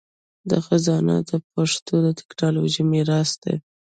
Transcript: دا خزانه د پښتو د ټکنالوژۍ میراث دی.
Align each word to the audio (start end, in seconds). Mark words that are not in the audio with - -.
دا 0.49 0.57
خزانه 0.67 1.15
د 1.29 1.31
پښتو 1.51 1.95
د 2.05 2.07
ټکنالوژۍ 2.19 2.83
میراث 2.91 3.31
دی. 3.43 3.55